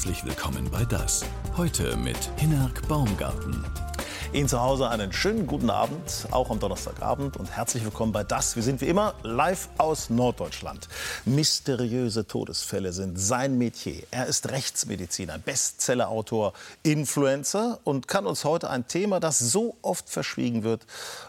[0.00, 1.26] Herzlich willkommen bei Das.
[1.58, 3.62] Heute mit Hinnerk Baumgarten.
[4.32, 8.56] Ihnen zu Hause einen schönen guten Abend, auch am Donnerstagabend und herzlich willkommen bei Das.
[8.56, 10.88] Wir sind wie immer live aus Norddeutschland.
[11.26, 14.02] Mysteriöse Todesfälle sind sein Metier.
[14.10, 20.62] Er ist Rechtsmediziner, Bestsellerautor, Influencer und kann uns heute ein Thema, das so oft verschwiegen
[20.62, 20.86] wird,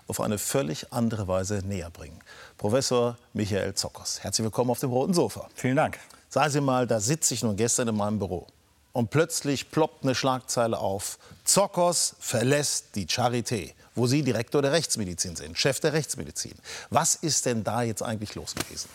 [0.08, 2.22] auf eine völlig andere Weise näher bringen.
[2.58, 5.50] Professor Michael Zockers, herzlich willkommen auf dem roten Sofa.
[5.56, 6.00] Vielen Dank.
[6.30, 8.48] Sagen Sie mal, da sitze ich nun gestern in meinem Büro
[8.94, 11.18] und plötzlich ploppt eine Schlagzeile auf.
[11.43, 16.54] Zockers verlässt die Charité, wo Sie Direktor der Rechtsmedizin sind, Chef der Rechtsmedizin.
[16.89, 18.89] Was ist denn da jetzt eigentlich los gewesen?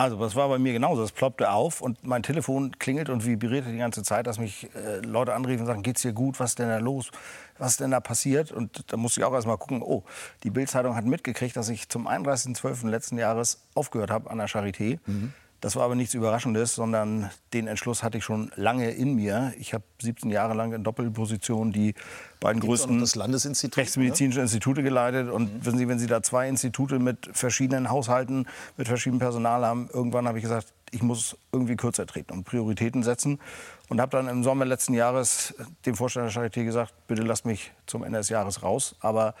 [0.00, 1.02] Also, das war bei mir genauso.
[1.02, 5.00] Es ploppte auf und mein Telefon klingelt und vibrierte die ganze Zeit, dass mich äh,
[5.00, 6.38] Leute anriefen und sagen: Geht's dir gut?
[6.38, 7.10] Was ist denn da los?
[7.58, 8.52] Was ist denn da passiert?
[8.52, 10.04] Und da musste ich auch erst mal gucken: Oh,
[10.44, 12.88] die Bild-Zeitung hat mitgekriegt, dass ich zum 31.12.
[12.88, 15.00] letzten Jahres aufgehört habe an der Charité.
[15.04, 15.32] Mhm.
[15.60, 19.52] Das war aber nichts Überraschendes, sondern den Entschluss hatte ich schon lange in mir.
[19.58, 21.94] Ich habe 17 Jahre lang in Doppelposition die
[22.38, 23.82] beiden Gibt's größten das Landesinstitut, ne?
[23.82, 24.42] rechtsmedizinischen ne?
[24.44, 25.28] Institute geleitet.
[25.28, 25.66] Und mhm.
[25.66, 30.28] wissen Sie, wenn Sie da zwei Institute mit verschiedenen Haushalten, mit verschiedenem Personal haben, irgendwann
[30.28, 33.40] habe ich gesagt, ich muss irgendwie kürzer treten und Prioritäten setzen.
[33.88, 35.54] Und habe dann im Sommer letzten Jahres
[35.86, 38.94] dem Vorstand der Charité gesagt, bitte lasst mich zum Ende des Jahres raus.
[39.00, 39.34] Aber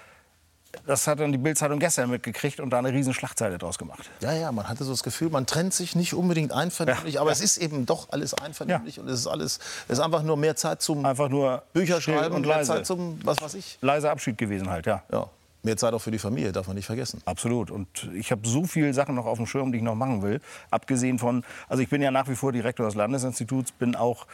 [0.86, 4.10] das hat dann die Bildzeitung gestern mitgekriegt und da eine riesen Schlagzeile draus gemacht.
[4.20, 7.30] Ja, ja, man hatte so das Gefühl, man trennt sich nicht unbedingt einvernehmlich, ja, aber
[7.30, 7.34] ja.
[7.34, 9.02] es ist eben doch alles einvernehmlich ja.
[9.02, 12.46] und es ist alles, es ist einfach nur mehr Zeit zum einfach nur Bücherschreiben und
[12.46, 13.78] mehr Zeit zum was weiß ich.
[13.80, 15.02] Leiser Abschied gewesen halt, ja.
[15.12, 15.28] Ja.
[15.62, 17.20] Mehr Zeit auch für die Familie, darf man nicht vergessen.
[17.24, 17.70] Absolut.
[17.70, 20.40] Und ich habe so viele Sachen noch auf dem Schirm, die ich noch machen will.
[20.70, 24.26] Abgesehen von, also ich bin ja nach wie vor Direktor des Landesinstituts, bin auch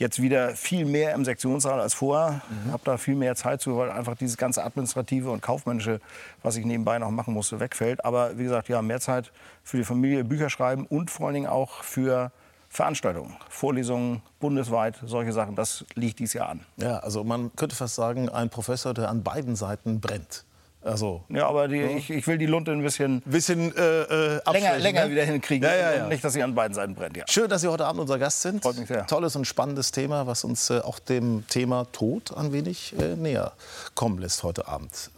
[0.00, 2.40] jetzt wieder viel mehr im Sektionssaal als vorher.
[2.48, 2.72] Mhm.
[2.72, 6.00] Habe da viel mehr Zeit zu, weil einfach dieses ganze administrative und kaufmännische,
[6.42, 8.04] was ich nebenbei noch machen musste, wegfällt.
[8.04, 9.30] Aber wie gesagt, ja, mehr Zeit
[9.62, 12.32] für die Familie, Bücher schreiben und vor allen Dingen auch für
[12.70, 16.60] Veranstaltungen, Vorlesungen bundesweit, solche Sachen, das liegt dieses Jahr an.
[16.76, 20.44] Ja, also man könnte fast sagen, ein Professor, der an beiden Seiten brennt.
[20.82, 21.90] Also, ja, aber die, ja.
[21.90, 25.10] Ich, ich, will die Lunte ein bisschen, bisschen äh, äh, länger, länger ne?
[25.10, 25.68] wieder hinkriegen.
[25.68, 26.06] Ja, ja, ja.
[26.08, 27.16] Nicht, dass sie an beiden Seiten brennt.
[27.16, 27.24] Ja.
[27.28, 28.62] Schön, dass Sie heute Abend unser Gast sind.
[28.62, 29.06] Freut mich sehr.
[29.06, 33.52] Tolles und spannendes Thema, was uns äh, auch dem Thema Tod ein wenig äh, näher
[33.94, 35.10] kommen lässt heute Abend.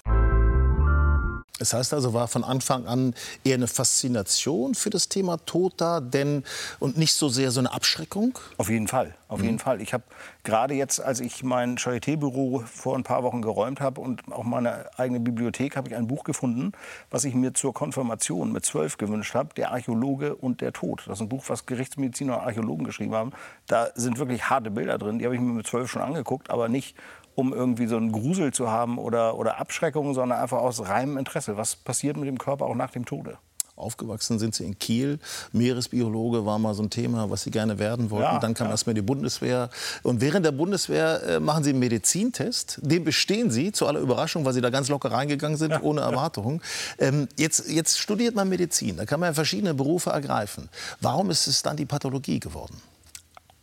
[1.63, 3.15] Das heißt also, war von Anfang an
[3.45, 6.43] eher eine Faszination für das Thema Tod da, denn
[6.81, 8.37] und nicht so sehr so eine Abschreckung?
[8.59, 9.45] Auf jeden Fall, auf mhm.
[9.45, 9.81] jeden Fall.
[9.81, 10.03] Ich habe
[10.43, 14.87] gerade jetzt, als ich mein Charité-Büro vor ein paar Wochen geräumt habe und auch meine
[14.99, 16.73] eigene Bibliothek, habe ich ein Buch gefunden,
[17.11, 21.05] was ich mir zur Konfirmation mit zwölf gewünscht habe, Der Archäologe und der Tod.
[21.07, 23.31] Das ist ein Buch, was Gerichtsmediziner und Archäologen geschrieben haben.
[23.69, 26.69] Da sind wirklich harte Bilder drin, die habe ich mir mit zwölf schon angeguckt, aber
[26.69, 26.97] nicht
[27.35, 31.57] um irgendwie so einen Grusel zu haben oder, oder Abschreckung, sondern einfach aus reinem Interesse.
[31.57, 33.39] Was passiert mit dem Körper auch nach dem Tode?
[33.75, 35.19] Aufgewachsen sind Sie in Kiel.
[35.53, 38.35] Meeresbiologe war mal so ein Thema, was Sie gerne werden wollten.
[38.35, 38.73] Ja, Dann kam ja.
[38.73, 39.71] erstmal die Bundeswehr.
[40.03, 42.81] Und während der Bundeswehr äh, machen Sie einen Medizintest.
[42.83, 46.03] Den bestehen Sie, zu aller Überraschung, weil Sie da ganz locker reingegangen sind, ja, ohne
[46.03, 46.63] Erwartung.
[46.99, 48.97] Ähm, jetzt, jetzt studiert man Medizin.
[48.99, 50.69] Da kann man ja verschiedene Berufe ergreifen.
[51.01, 52.77] Warum ist es dann die Pathologie geworden?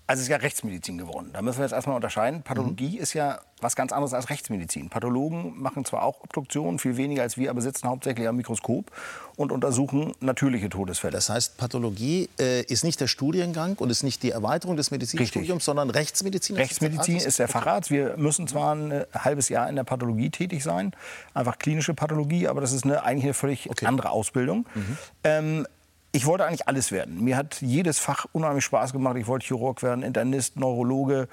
[0.09, 1.29] Also es ist ja Rechtsmedizin geworden.
[1.33, 2.41] Da müssen wir jetzt erstmal unterscheiden.
[2.41, 3.03] Pathologie mhm.
[3.03, 4.89] ist ja was ganz anderes als Rechtsmedizin.
[4.89, 8.91] Pathologen machen zwar auch Obduktionen, viel weniger als wir, aber sitzen hauptsächlich am Mikroskop
[9.35, 11.11] und untersuchen natürliche Todesfälle.
[11.11, 15.57] Das heißt, Pathologie äh, ist nicht der Studiengang und ist nicht die Erweiterung des Medizinstudiums,
[15.57, 15.63] Richtig.
[15.63, 16.55] sondern Rechtsmedizin?
[16.55, 17.91] Rechtsmedizin ist der Facharzt.
[17.91, 20.91] Wir müssen zwar ein halbes Jahr in der Pathologie tätig sein,
[21.35, 23.85] einfach klinische Pathologie, aber das ist eine, eigentlich eine völlig okay.
[23.85, 24.65] andere Ausbildung.
[24.73, 24.97] Mhm.
[25.23, 25.67] Ähm,
[26.11, 27.23] ich wollte eigentlich alles werden.
[27.23, 29.15] Mir hat jedes Fach unheimlich Spaß gemacht.
[29.17, 31.27] Ich wollte Chirurg werden, Internist, Neurologe,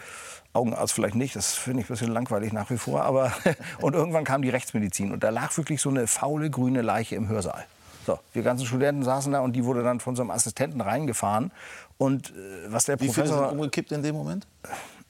[0.53, 1.35] Augenarzt vielleicht nicht.
[1.35, 3.03] Das finde ich ein bisschen langweilig nach wie vor.
[3.03, 3.33] Aber
[3.81, 7.29] und irgendwann kam die Rechtsmedizin und da lag wirklich so eine faule grüne Leiche im
[7.29, 7.65] Hörsaal.
[8.05, 11.51] So, wir ganzen Studenten saßen da und die wurde dann von so einem Assistenten reingefahren.
[11.99, 12.33] Und äh,
[12.69, 14.47] was der Wie Professor viele sind umgekippt in dem Moment?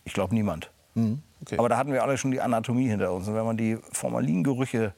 [0.05, 0.71] Ich glaube niemand.
[0.95, 1.59] Mhm, okay.
[1.59, 3.29] Aber da hatten wir alle schon die Anatomie hinter uns.
[3.29, 4.95] Und wenn man die Formalingerüche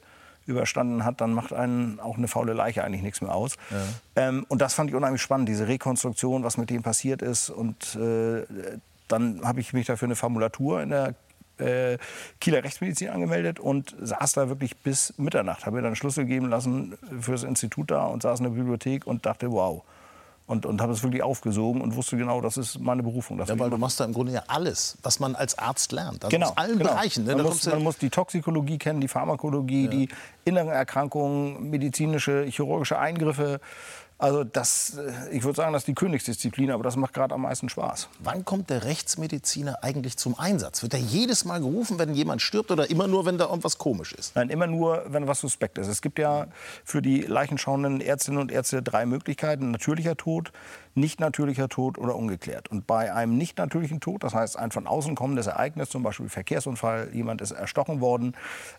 [0.49, 3.55] überstanden hat, dann macht einen auch eine faule Leiche eigentlich nichts mehr aus.
[3.69, 4.27] Ja.
[4.27, 7.49] Ähm, und das fand ich unheimlich spannend, diese Rekonstruktion, was mit dem passiert ist.
[7.49, 8.43] Und äh,
[9.07, 11.15] dann habe ich mich dafür eine Formulatur in der
[11.59, 11.97] äh,
[12.39, 15.65] Kieler Rechtsmedizin angemeldet und saß da wirklich bis Mitternacht.
[15.65, 19.05] Habe mir dann Schlüssel geben lassen für das Institut da und saß in der Bibliothek
[19.05, 19.83] und dachte, wow
[20.49, 23.37] und, und habe es wirklich aufgesogen und wusste genau, das ist meine Berufung.
[23.37, 26.25] ja, weil du machst da im Grunde ja alles, was man als Arzt lernt.
[26.25, 26.89] Also genau, aus allen genau.
[26.89, 27.23] Bereichen.
[27.25, 27.35] Ne?
[27.35, 29.89] Man, muss, man muss die Toxikologie kennen, die Pharmakologie, ja.
[29.91, 30.09] die
[30.45, 33.61] inneren Erkrankungen, medizinische, chirurgische Eingriffe.
[34.19, 37.41] Also das, äh, ich würde sagen, das ist die Königsdisziplin, aber das macht gerade am
[37.41, 38.09] meisten Spaß.
[38.19, 40.83] Wann kommt der Rechtsmediziner eigentlich zum Einsatz?
[40.83, 44.11] Wird er jedes Mal gerufen, wenn jemand stirbt oder immer nur, wenn da irgendwas komisch
[44.11, 44.35] ist?
[44.35, 45.87] Nein, immer nur, wenn was suspekt ist.
[45.87, 46.47] Es gibt ja
[46.83, 49.71] für die leichenschauenden Ärztinnen und Ärzte drei Möglichkeiten.
[49.71, 50.51] Natürlicher Tod,
[50.95, 52.69] nicht natürlicher Tod oder ungeklärt.
[52.69, 56.27] Und bei einem nicht natürlichen Tod, das heißt ein von außen kommendes Ereignis, zum Beispiel
[56.27, 58.35] Verkehrsunfall, jemand ist erstochen worden,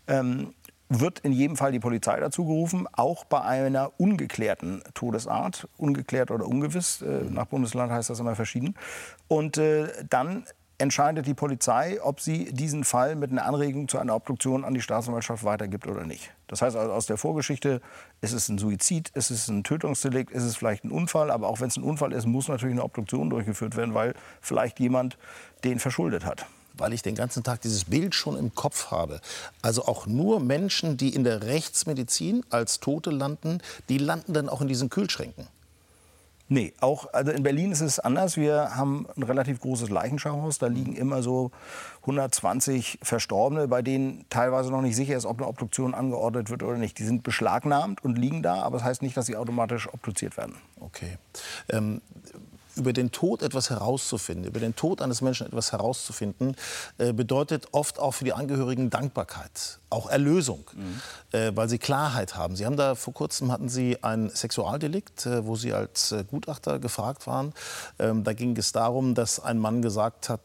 [0.06, 0.52] ähm,
[0.90, 6.46] wird in jedem Fall die Polizei dazu gerufen, auch bei einer ungeklärten Todesart, ungeklärt oder
[6.46, 8.74] ungewiss, äh, nach Bundesland heißt das immer verschieden.
[9.28, 10.44] Und äh, dann
[10.78, 14.80] entscheidet die Polizei, ob sie diesen Fall mit einer Anregung zu einer Obduktion an die
[14.80, 16.32] Staatsanwaltschaft weitergibt oder nicht.
[16.48, 17.80] Das heißt also aus der Vorgeschichte,
[18.20, 21.60] ist es ein Suizid, ist es ein Tötungsdelikt, ist es vielleicht ein Unfall, aber auch
[21.60, 25.18] wenn es ein Unfall ist, muss natürlich eine Obduktion durchgeführt werden, weil vielleicht jemand
[25.62, 26.46] den verschuldet hat
[26.80, 29.20] weil ich den ganzen Tag dieses Bild schon im Kopf habe.
[29.62, 34.60] Also auch nur Menschen, die in der Rechtsmedizin als Tote landen, die landen dann auch
[34.60, 35.46] in diesen Kühlschränken.
[36.52, 38.36] Nee, auch also in Berlin ist es anders.
[38.36, 40.58] Wir haben ein relativ großes Leichenschauhaus.
[40.58, 41.52] Da liegen immer so
[42.00, 46.76] 120 Verstorbene, bei denen teilweise noch nicht sicher ist, ob eine Obduktion angeordnet wird oder
[46.76, 46.98] nicht.
[46.98, 50.56] Die sind beschlagnahmt und liegen da, aber das heißt nicht, dass sie automatisch obduziert werden.
[50.80, 51.18] Okay.
[51.68, 52.00] Ähm,
[52.76, 56.56] über den Tod etwas herauszufinden, über den Tod eines Menschen etwas herauszufinden,
[56.98, 61.00] äh, bedeutet oft auch für die Angehörigen Dankbarkeit, auch Erlösung, mhm.
[61.38, 62.56] äh, weil sie Klarheit haben.
[62.56, 67.26] Sie haben da vor kurzem hatten Sie ein Sexualdelikt, äh, wo Sie als Gutachter gefragt
[67.26, 67.52] waren.
[67.98, 70.40] Ähm, da ging es darum, dass ein Mann gesagt hat,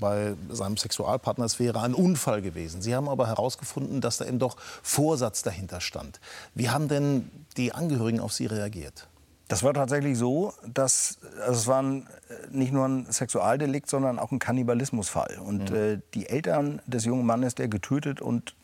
[0.00, 2.82] bei seinem Sexualpartner es wäre ein Unfall gewesen.
[2.82, 6.20] Sie haben aber herausgefunden, dass da eben doch Vorsatz dahinter stand.
[6.54, 9.06] Wie haben denn die Angehörigen auf Sie reagiert?
[9.50, 12.06] Das war tatsächlich so, dass also es war ein,
[12.52, 15.38] nicht nur ein Sexualdelikt, sondern auch ein Kannibalismusfall.
[15.44, 15.76] Und mhm.
[15.76, 18.54] äh, die Eltern des jungen Mannes, der getötet und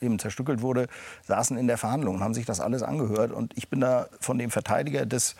[0.00, 0.86] eben zerstückelt wurde,
[1.26, 3.32] saßen in der Verhandlung und haben sich das alles angehört.
[3.32, 5.36] Und ich bin da von dem Verteidiger des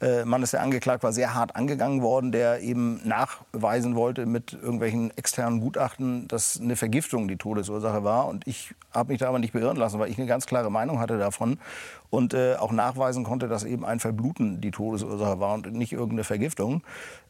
[0.00, 4.52] äh, Mann ist der angeklagt war, sehr hart angegangen worden, der eben nachweisen wollte mit
[4.52, 8.26] irgendwelchen externen Gutachten, dass eine Vergiftung die Todesursache war.
[8.28, 10.98] Und ich habe mich da aber nicht beirren lassen, weil ich eine ganz klare Meinung
[10.98, 11.58] hatte davon
[12.10, 16.24] und äh, auch nachweisen konnte, dass eben ein Verbluten die Todesursache war und nicht irgendeine
[16.24, 16.82] Vergiftung.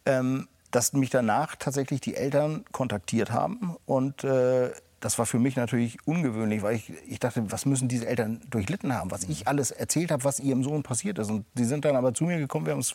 [0.05, 5.57] Ähm, dass mich danach tatsächlich die Eltern kontaktiert haben und äh, das war für mich
[5.57, 9.71] natürlich ungewöhnlich, weil ich, ich dachte, was müssen diese Eltern durchlitten haben, was ich alles
[9.71, 11.31] erzählt habe, was ihrem Sohn passiert ist.
[11.31, 12.95] Und die sind dann aber zu mir gekommen, wir haben uns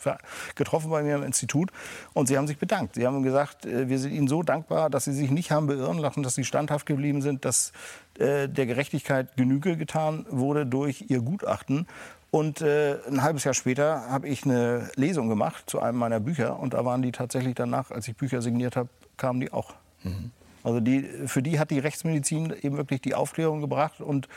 [0.56, 1.70] getroffen bei mir im Institut
[2.12, 2.96] und sie haben sich bedankt.
[2.96, 5.98] Sie haben gesagt, äh, wir sind ihnen so dankbar, dass sie sich nicht haben beirren
[5.98, 7.72] lassen, dass sie standhaft geblieben sind, dass
[8.18, 11.86] äh, der Gerechtigkeit Genüge getan wurde durch ihr Gutachten.
[12.32, 16.58] Und äh, ein halbes Jahr später habe ich eine Lesung gemacht zu einem meiner Bücher.
[16.58, 18.88] Und da waren die tatsächlich danach, als ich Bücher signiert habe,
[19.18, 19.74] kamen die auch.
[20.02, 20.32] Mhm.
[20.64, 24.28] Also die, für die hat die Rechtsmedizin eben wirklich die Aufklärung gebracht und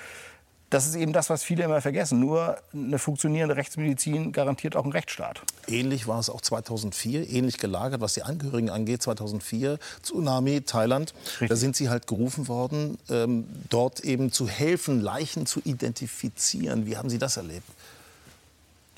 [0.72, 2.20] das ist eben das, was viele immer vergessen.
[2.20, 5.42] Nur eine funktionierende Rechtsmedizin garantiert auch einen Rechtsstaat.
[5.68, 9.02] Ähnlich war es auch 2004, ähnlich gelagert, was die Angehörigen angeht.
[9.04, 11.14] 2004, Tsunami, Thailand.
[11.26, 11.50] Richtig.
[11.50, 16.88] Da sind sie halt gerufen worden, ähm, dort eben zu helfen, Leichen zu identifizieren.
[16.88, 17.70] Wie haben Sie das erlebt?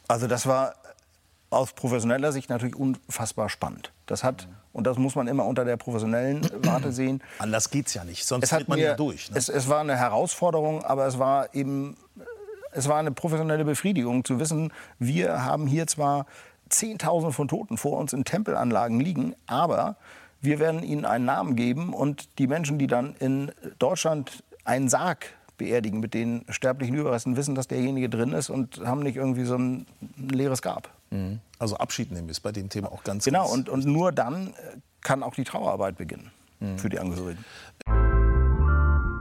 [0.07, 0.75] Also das war
[1.49, 3.91] aus professioneller Sicht natürlich unfassbar spannend.
[4.05, 4.47] Das hat,
[4.77, 7.21] und das muss man immer unter der professionellen Warte sehen.
[7.39, 9.31] Anders geht es ja nicht, sonst geht man mir, ja durch.
[9.31, 9.37] Ne?
[9.37, 11.97] Es, es, war eine Herausforderung, aber es war eben
[12.71, 16.27] es war eine professionelle Befriedigung zu wissen, wir haben hier zwar
[16.69, 19.95] Zehntausende von Toten vor uns in Tempelanlagen liegen, aber
[20.41, 25.25] wir werden ihnen einen Namen geben und die Menschen, die dann in Deutschland einen Sarg
[25.57, 29.55] beerdigen mit den sterblichen Überresten, wissen, dass derjenige drin ist und haben nicht irgendwie so
[29.55, 29.87] ein
[30.17, 30.91] leeres Grab.
[31.09, 31.39] Mhm.
[31.59, 34.53] Also Abschied nehmen ist bei dem Thema auch ganz Genau, und, und nur dann
[35.01, 36.77] kann auch die Trauerarbeit beginnen mhm.
[36.77, 37.43] für die Angehörigen.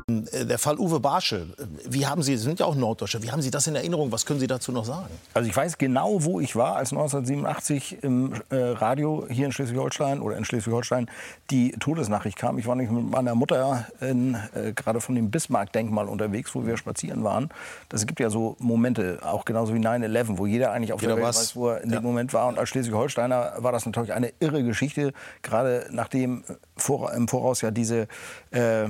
[0.09, 1.49] Äh, der Fall Uwe Barschel,
[1.85, 4.13] wie haben Sie, Sie sind ja auch Norddeutscher, wie haben Sie das in Erinnerung?
[4.13, 5.09] Was können Sie dazu noch sagen?
[5.35, 10.21] Also ich weiß genau, wo ich war, als 1987 im äh, Radio hier in Schleswig-Holstein
[10.21, 11.11] oder in Schleswig-Holstein
[11.51, 12.57] die Todesnachricht kam.
[12.57, 16.77] Ich war nicht mit meiner Mutter in, äh, gerade von dem Bismarck-Denkmal unterwegs, wo wir
[16.77, 17.49] spazieren waren.
[17.89, 21.25] Das gibt ja so Momente, auch genauso wie 9-11, wo jeder eigentlich auf jeder der
[21.25, 21.99] Welt weiß, wo er in ja.
[21.99, 22.47] dem Moment war.
[22.47, 26.45] Und als Schleswig-Holsteiner war das natürlich eine irre Geschichte, gerade nachdem
[26.77, 28.07] vor, im Voraus ja diese
[28.53, 28.87] äh,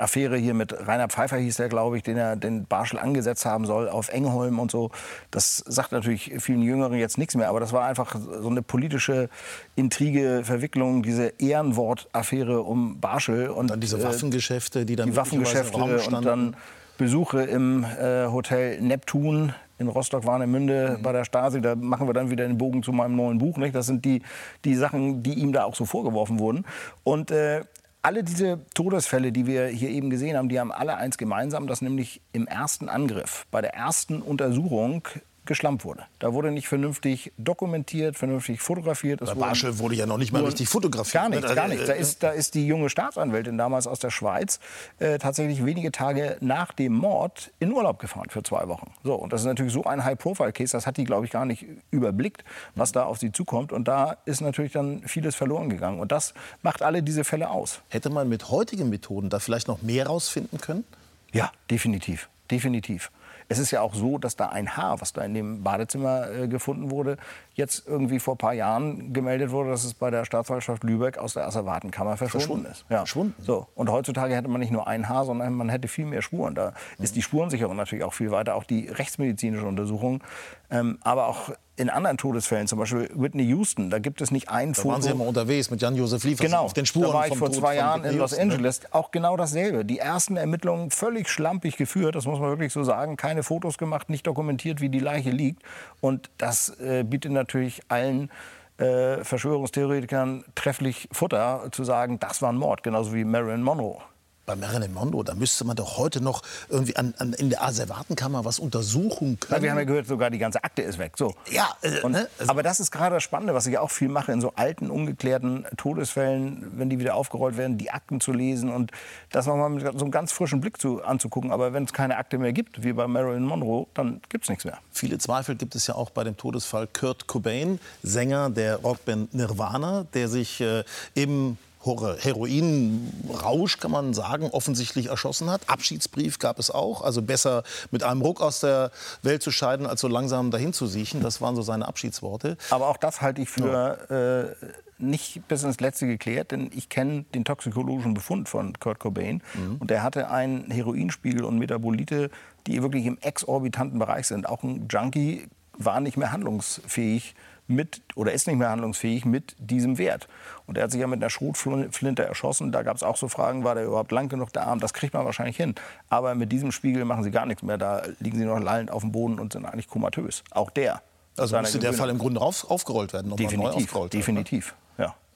[0.00, 3.66] Affäre hier mit Rainer Pfeiffer hieß der, glaube ich, den er den Barschel angesetzt haben
[3.66, 4.90] soll auf Engholm und so.
[5.30, 9.28] Das sagt natürlich vielen Jüngeren jetzt nichts mehr, aber das war einfach so eine politische
[9.76, 15.76] Intrige, Verwicklung, diese Ehrenwort-Affäre um Barschel und dann diese äh, Waffengeschäfte, die dann die Waffengeschäfte
[15.76, 16.56] und dann
[16.98, 21.02] Besuche im äh, Hotel Neptun in Rostock-Warnemünde mhm.
[21.02, 21.60] bei der Stasi.
[21.60, 23.56] Da machen wir dann wieder den Bogen zu meinem neuen Buch.
[23.56, 23.74] Nicht?
[23.74, 24.22] Das sind die,
[24.64, 26.64] die Sachen, die ihm da auch so vorgeworfen wurden.
[27.04, 27.62] Und äh,
[28.02, 31.82] alle diese Todesfälle, die wir hier eben gesehen haben, die haben alle eins gemeinsam, dass
[31.82, 35.06] nämlich im ersten Angriff, bei der ersten Untersuchung
[35.48, 36.04] geschlampt wurde.
[36.20, 39.18] Da wurde nicht vernünftig dokumentiert, vernünftig fotografiert.
[39.18, 41.14] Bei Barschel wurde ja noch nicht mal richtig fotografiert.
[41.14, 41.86] Gar nichts, gar nichts.
[41.86, 44.60] Da ist, da ist die junge Staatsanwältin damals aus der Schweiz
[45.00, 48.92] äh, tatsächlich wenige Tage nach dem Mord in Urlaub gefahren für zwei Wochen.
[49.02, 51.64] So, und das ist natürlich so ein High-Profile-Case, das hat die, glaube ich, gar nicht
[51.90, 52.44] überblickt,
[52.76, 53.72] was da auf sie zukommt.
[53.72, 55.98] Und da ist natürlich dann vieles verloren gegangen.
[55.98, 57.80] Und das macht alle diese Fälle aus.
[57.88, 60.84] Hätte man mit heutigen Methoden da vielleicht noch mehr rausfinden können?
[61.32, 62.28] Ja, definitiv.
[62.50, 63.10] Definitiv.
[63.48, 66.48] Es ist ja auch so, dass da ein Haar, was da in dem Badezimmer äh,
[66.48, 67.16] gefunden wurde,
[67.58, 71.34] jetzt irgendwie vor ein paar Jahren gemeldet wurde, dass es bei der Staatsanwaltschaft Lübeck aus
[71.34, 72.84] der Asservatenkammer verschwunden, verschwunden ist.
[72.88, 72.98] Ja.
[72.98, 73.34] Verschwunden.
[73.42, 73.66] So.
[73.74, 76.54] Und heutzutage hätte man nicht nur ein Haar, sondern man hätte viel mehr Spuren.
[76.54, 77.04] Da mhm.
[77.04, 80.22] ist die Spurensicherung natürlich auch viel weiter, auch die rechtsmedizinische Untersuchung.
[80.70, 84.72] Ähm, aber auch in anderen Todesfällen, zum Beispiel Whitney Houston, da gibt es nicht ein
[84.72, 84.88] da Foto.
[84.88, 87.06] Da waren Sie immer unterwegs mit Jan-Josef Liefers genau, auf den Spuren.
[87.06, 88.42] Da war ich vor zwei Jahren in Los ne?
[88.42, 88.80] Angeles.
[88.90, 89.84] Auch genau dasselbe.
[89.84, 93.16] Die ersten Ermittlungen völlig schlampig geführt, das muss man wirklich so sagen.
[93.16, 95.62] Keine Fotos gemacht, nicht dokumentiert, wie die Leiche liegt.
[96.00, 97.47] Und das äh, bietet natürlich
[97.88, 98.30] allen
[98.78, 104.00] äh, Verschwörungstheoretikern trefflich Futter, zu sagen, das war ein Mord, genauso wie Marilyn Monroe
[104.48, 108.46] bei Marilyn Monroe, da müsste man doch heute noch irgendwie an, an, in der Asservatenkammer
[108.46, 109.50] was untersuchen können.
[109.50, 111.12] Na, wir haben ja gehört, sogar die ganze Akte ist weg.
[111.18, 111.34] So.
[111.50, 112.28] Ja, äh, Und, ne?
[112.38, 114.90] also aber das ist gerade das Spannende, was ich auch viel mache in so alten,
[114.90, 118.90] ungeklärten Todesfällen, wenn die wieder aufgerollt werden, die Akten zu lesen und
[119.30, 121.52] das nochmal mit so einem ganz frischen Blick zu, anzugucken.
[121.52, 124.64] Aber wenn es keine Akte mehr gibt, wie bei Marilyn Monroe, dann gibt es nichts
[124.64, 124.78] mehr.
[124.92, 130.06] Viele Zweifel gibt es ja auch bei dem Todesfall Kurt Cobain, Sänger der Rockband Nirvana,
[130.14, 131.58] der sich äh, eben
[131.96, 135.62] Heroinrausch, kann man sagen, offensichtlich erschossen hat.
[135.68, 137.02] Abschiedsbrief gab es auch.
[137.02, 138.90] Also besser mit einem Ruck aus der
[139.22, 141.20] Welt zu scheiden, als so langsam dahin zu siechen.
[141.20, 142.56] Das waren so seine Abschiedsworte.
[142.70, 144.42] Aber auch das halte ich für ja.
[144.42, 144.54] äh,
[144.98, 149.42] nicht bis ins Letzte geklärt, denn ich kenne den toxikologischen Befund von Kurt Cobain.
[149.54, 149.76] Mhm.
[149.78, 152.30] Und er hatte einen Heroinspiegel und Metabolite,
[152.66, 154.48] die wirklich im exorbitanten Bereich sind.
[154.48, 157.34] Auch ein Junkie war nicht mehr handlungsfähig
[157.68, 160.26] mit oder ist nicht mehr handlungsfähig mit diesem Wert.
[160.66, 162.72] Und er hat sich ja mit einer Schrotflinte erschossen.
[162.72, 164.80] Da gab es auch so Fragen, war der überhaupt lang genug der Arm?
[164.80, 165.74] Das kriegt man wahrscheinlich hin.
[166.08, 167.78] Aber mit diesem Spiegel machen sie gar nichts mehr.
[167.78, 170.42] Da liegen sie noch lallend auf dem Boden und sind eigentlich komatös.
[170.50, 171.02] Auch der.
[171.36, 174.34] Also müsste der Fall im Grunde auf, aufgerollt werden, definitiv, neu aufgerollt werden.
[174.34, 174.87] Ne?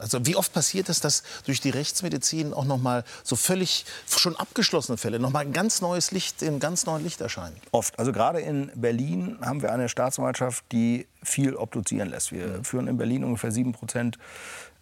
[0.02, 4.37] Also wie oft passiert es, dass durch die Rechtsmedizin auch noch mal so völlig schon
[4.37, 7.56] abgeschlossene Fälle noch mal ein ganz neues Licht in ganz neuen Licht erscheinen?
[7.71, 7.99] Oft.
[7.99, 12.32] Also gerade in Berlin haben wir eine Staatsanwaltschaft, die viel obduzieren lässt.
[12.32, 12.64] Wir mhm.
[12.64, 14.18] führen in Berlin ungefähr 7 Prozent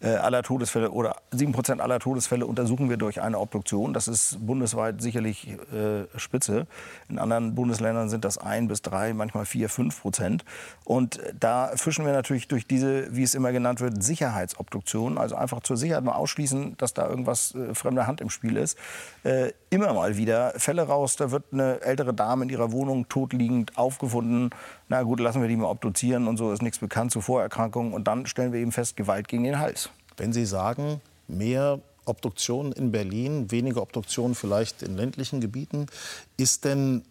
[0.07, 3.93] aller Todesfälle oder 7 Prozent aller Todesfälle untersuchen wir durch eine Obduktion.
[3.93, 6.65] Das ist bundesweit sicherlich äh, Spitze.
[7.09, 10.45] In anderen Bundesländern sind das 1 bis 3, manchmal 4, 5 Prozent.
[10.85, 15.61] Und da fischen wir natürlich durch diese, wie es immer genannt wird, Sicherheitsobduktion, also einfach
[15.61, 18.77] zur Sicherheit mal ausschließen, dass da irgendwas äh, fremder Hand im Spiel ist,
[19.23, 21.15] äh, immer mal wieder Fälle raus.
[21.15, 24.51] Da wird eine ältere Dame in ihrer Wohnung totliegend aufgefunden.
[24.89, 27.93] Na gut, lassen wir die mal obduzieren und so ist nichts bekannt zu Vorerkrankungen.
[27.93, 29.89] Und dann stellen wir eben fest, Gewalt gegen den Hals.
[30.17, 35.87] Wenn Sie sagen, mehr Obduktionen in Berlin, weniger Obduktionen vielleicht in ländlichen Gebieten,
[36.35, 37.03] ist denn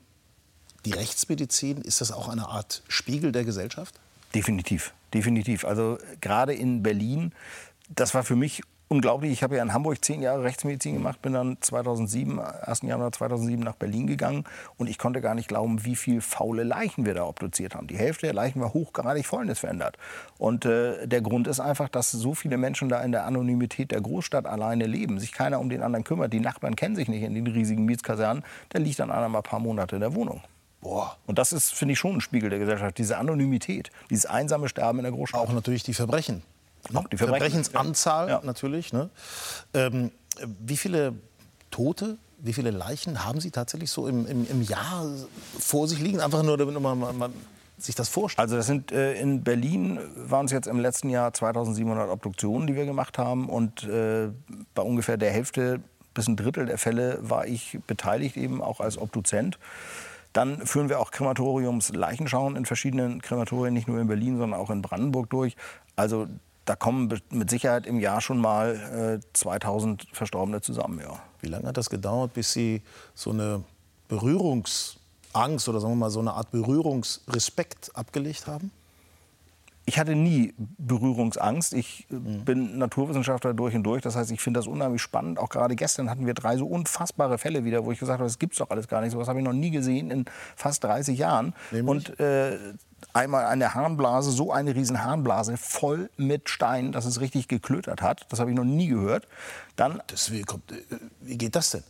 [0.84, 3.94] die Rechtsmedizin, ist das auch eine Art Spiegel der Gesellschaft?
[4.34, 5.64] Definitiv, definitiv.
[5.64, 7.32] Also gerade in Berlin,
[7.88, 9.30] das war für mich unglaublich.
[9.30, 12.82] Ich habe ja in Hamburg zehn Jahre Rechtsmedizin gemacht, bin dann 2007, 1.
[12.82, 14.44] Januar 2007 nach Berlin gegangen
[14.78, 17.86] und ich konnte gar nicht glauben, wie viel faule Leichen wir da obduziert haben.
[17.86, 19.96] Die Hälfte der Leichen war hochgradig fäulnisverändert.
[20.38, 24.00] Und äh, der Grund ist einfach, dass so viele Menschen da in der Anonymität der
[24.00, 26.32] Großstadt alleine leben, sich keiner um den anderen kümmert.
[26.32, 28.42] Die Nachbarn kennen sich nicht in den riesigen Mietskasernen.
[28.72, 30.42] Der liegt dann einer mal ein paar Monate in der Wohnung.
[30.80, 31.16] Boah.
[31.26, 32.98] Und das ist, finde ich, schon ein Spiegel der Gesellschaft.
[32.98, 35.40] Diese Anonymität, dieses einsame Sterben in der Großstadt.
[35.40, 36.42] Auch natürlich die Verbrechen.
[36.94, 38.40] Auch die Verbrechensanzahl ja.
[38.42, 38.92] natürlich.
[38.92, 39.10] Ne?
[39.74, 40.10] Ähm,
[40.64, 41.14] wie viele
[41.70, 45.06] Tote, wie viele Leichen haben Sie tatsächlich so im, im, im Jahr
[45.58, 46.20] vor sich liegen?
[46.20, 47.32] Einfach nur, damit man, man
[47.78, 48.44] sich das vorstellt.
[48.44, 52.74] Also das sind äh, in Berlin waren es jetzt im letzten Jahr 2700 Obduktionen, die
[52.74, 54.28] wir gemacht haben und äh,
[54.74, 55.80] bei ungefähr der Hälfte
[56.14, 59.58] bis ein Drittel der Fälle war ich beteiligt eben auch als Obduzent.
[60.32, 64.82] Dann führen wir auch Krematoriums-Leichenschauen in verschiedenen Krematorien, nicht nur in Berlin, sondern auch in
[64.82, 65.56] Brandenburg durch.
[65.96, 66.28] Also
[66.70, 71.00] da kommen mit Sicherheit im Jahr schon mal äh, 2000 Verstorbene zusammen.
[71.00, 71.20] Ja.
[71.40, 73.64] Wie lange hat das gedauert, bis Sie so eine
[74.06, 78.70] Berührungsangst oder sagen wir mal so eine Art Berührungsrespekt abgelegt haben?
[79.90, 81.74] Ich hatte nie Berührungsangst.
[81.74, 82.44] Ich äh, mhm.
[82.44, 84.02] bin Naturwissenschaftler durch und durch.
[84.02, 85.40] Das heißt, ich finde das unheimlich spannend.
[85.40, 88.38] Auch gerade gestern hatten wir drei so unfassbare Fälle wieder, wo ich gesagt habe, das
[88.38, 89.10] gibt's doch alles gar nicht.
[89.10, 91.54] So was habe ich noch nie gesehen in fast 30 Jahren.
[91.72, 91.90] Nämlich?
[91.90, 92.56] Und äh,
[93.12, 98.26] einmal eine Harnblase, so eine riesen Harnblase, voll mit Steinen, dass es richtig geklötert hat.
[98.28, 99.26] Das habe ich noch nie gehört.
[99.74, 100.76] Dann, das, wie, kommt, äh,
[101.20, 101.82] wie geht das denn?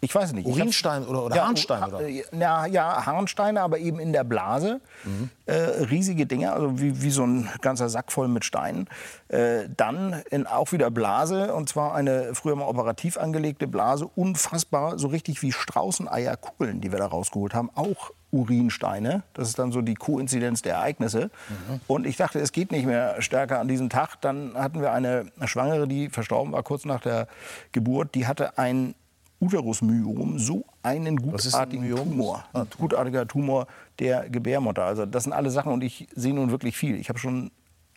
[0.00, 0.46] Ich weiß nicht.
[0.46, 1.82] Urinstein oder, oder ja, Harnstein?
[1.84, 2.08] Oder?
[2.08, 4.80] Ja, ja, Harnsteine, aber eben in der Blase.
[5.04, 5.30] Mhm.
[5.46, 5.54] Äh,
[5.90, 8.88] riesige Dinger, also wie, wie so ein ganzer Sack voll mit Steinen.
[9.28, 14.08] Äh, dann in, auch wieder Blase, und zwar eine früher mal operativ angelegte Blase.
[14.14, 17.70] Unfassbar, so richtig wie Straußeneierkugeln, die wir da rausgeholt haben.
[17.74, 19.22] Auch Urinsteine.
[19.34, 21.30] Das ist dann so die Koinzidenz der Ereignisse.
[21.48, 21.80] Mhm.
[21.86, 24.20] Und ich dachte, es geht nicht mehr stärker an diesem Tag.
[24.20, 27.26] Dann hatten wir eine Schwangere, die verstorben war kurz nach der
[27.72, 28.14] Geburt.
[28.14, 28.94] Die hatte ein
[29.40, 32.44] Uterusmyom, so einen gutartigen ein Tumor.
[32.52, 33.66] Ein gutartiger Tumor
[33.98, 34.84] der Gebärmutter.
[34.84, 36.96] Also das sind alle Sachen und ich sehe nun wirklich viel.
[36.96, 37.50] Ich habe schon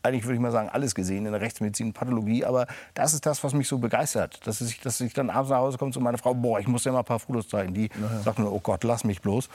[0.04, 2.44] eigentlich würde ich mal sagen, alles gesehen in der Rechtsmedizin, Pathologie.
[2.44, 4.46] Aber das ist das, was mich so begeistert.
[4.46, 6.84] Dass ich, dass ich dann abends nach Hause komme zu meiner Frau, boah, ich muss
[6.84, 7.74] dir mal ein paar Fotos zeigen.
[7.74, 8.20] Die naja.
[8.20, 9.50] sagt nur, oh Gott, lass mich bloß.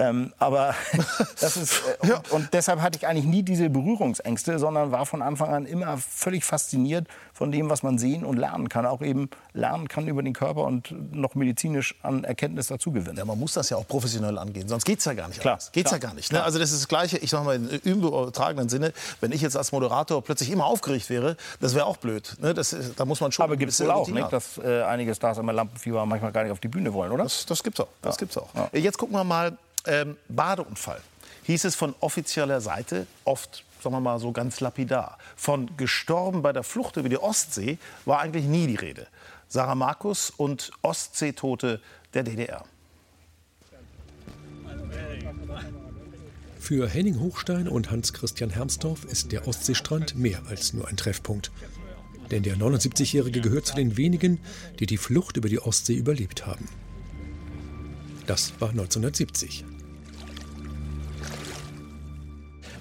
[0.00, 0.74] Ähm, aber
[1.40, 2.16] das ist, äh, ja.
[2.16, 5.98] und, und, deshalb hatte ich eigentlich nie diese Berührungsängste, sondern war von Anfang an immer
[5.98, 8.86] völlig fasziniert von dem, was man sehen und lernen kann.
[8.86, 13.18] Auch eben lernen kann über den Körper und noch medizinisch an Erkenntnis dazu gewinnen.
[13.18, 15.40] Ja, man muss das ja auch professionell angehen, sonst geht es ja gar nicht.
[15.40, 16.00] Klar, geht's klar.
[16.00, 16.32] ja gar nicht.
[16.32, 16.42] Ne?
[16.42, 19.70] Also das ist das Gleiche, ich sage mal im übertragenen Sinne, wenn ich jetzt als
[19.72, 22.36] Moderator plötzlich immer aufgeregt wäre, das wäre auch blöd.
[22.40, 22.54] Ne?
[22.54, 23.44] Das, da muss man schon.
[23.44, 26.52] Aber gibt es wohl auch, nicht, dass äh, einige Stars immer Lampenfieber manchmal gar nicht
[26.52, 27.24] auf die Bühne wollen, oder?
[27.24, 27.88] Das, das gibt's auch.
[28.00, 28.18] Das ja.
[28.20, 28.48] gibt's auch.
[28.54, 28.78] Ja.
[28.78, 31.00] Jetzt gucken wir mal ähm, Badeunfall.
[31.44, 35.18] Hieß es von offizieller Seite oft sagen wir mal so ganz lapidar.
[35.36, 39.06] Von gestorben bei der Flucht über die Ostsee war eigentlich nie die Rede.
[39.48, 41.80] Sarah Markus und Ostseetote
[42.14, 42.64] der DDR.
[46.58, 51.50] Für Henning Hochstein und Hans-Christian Hermsdorf ist der Ostseestrand mehr als nur ein Treffpunkt.
[52.30, 54.38] Denn der 79-Jährige gehört zu den wenigen,
[54.78, 56.68] die die Flucht über die Ostsee überlebt haben.
[58.26, 59.64] Das war 1970.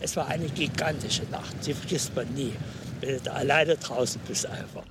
[0.02, 2.54] Es war eine gigantische Nacht, die vergisst man nie,
[3.02, 4.84] wenn du da alleine draußen bist einfach.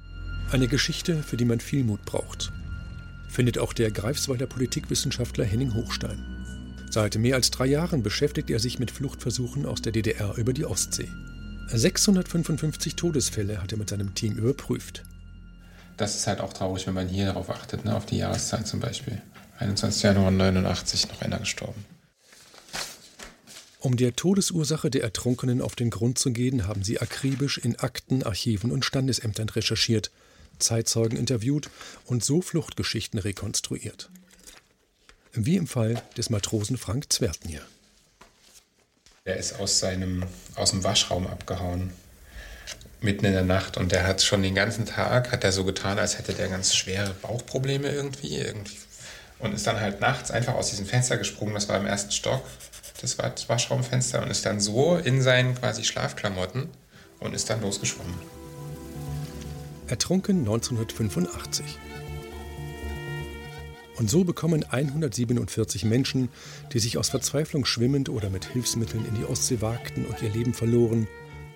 [0.52, 2.52] Eine Geschichte, für die man viel Mut braucht.
[3.28, 6.24] Findet auch der Greifswalder Politikwissenschaftler Henning Hochstein.
[6.90, 10.64] Seit mehr als drei Jahren beschäftigt er sich mit Fluchtversuchen aus der DDR über die
[10.64, 11.08] Ostsee.
[11.68, 15.04] 655 Todesfälle hat er mit seinem Team überprüft.
[15.98, 18.80] Das ist halt auch traurig, wenn man hier darauf achtet, ne, auf die Jahreszeit zum
[18.80, 19.20] Beispiel.
[19.58, 20.02] 21.
[20.02, 21.84] Januar 89 noch einer gestorben.
[23.80, 28.24] Um der Todesursache der Ertrunkenen auf den Grund zu gehen, haben sie akribisch in Akten,
[28.24, 30.10] Archiven und Standesämtern recherchiert,
[30.58, 31.70] Zeitzeugen interviewt
[32.04, 34.10] und so Fluchtgeschichten rekonstruiert.
[35.32, 37.62] Wie im Fall des Matrosen Frank Zwertnier.
[39.24, 40.24] Er ist aus, seinem,
[40.56, 41.92] aus dem Waschraum abgehauen,
[43.00, 43.76] mitten in der Nacht.
[43.76, 46.74] Und der hat schon den ganzen Tag, hat er so getan, als hätte der ganz
[46.74, 48.38] schwere Bauchprobleme irgendwie.
[48.38, 48.76] irgendwie
[49.38, 52.42] und ist dann halt nachts einfach aus diesem Fenster gesprungen, das war im ersten Stock,
[53.00, 56.68] das Waschraumfenster und ist dann so in seinen quasi Schlafklamotten
[57.20, 58.14] und ist dann losgeschwommen.
[59.86, 61.78] Ertrunken 1985.
[63.96, 66.28] Und so bekommen 147 Menschen,
[66.72, 70.54] die sich aus Verzweiflung schwimmend oder mit Hilfsmitteln in die Ostsee wagten und ihr Leben
[70.54, 71.08] verloren,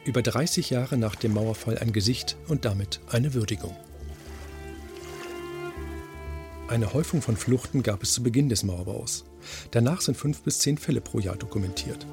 [0.04, 3.76] über 30 Jahre nach dem Mauerfall ein Gesicht und damit eine Würdigung.
[6.66, 9.24] Eine Häufung von Fluchten gab es zu Beginn des Mauerbaus.
[9.70, 12.06] Danach sind fünf bis zehn Fälle pro Jahr dokumentiert.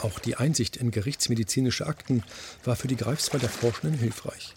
[0.00, 2.22] Auch die Einsicht in gerichtsmedizinische Akten
[2.64, 4.54] war für die Greifswalder Forschenden hilfreich.